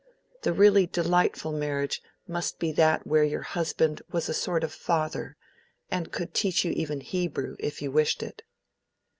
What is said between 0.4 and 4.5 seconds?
The really delightful marriage must be that where your husband was a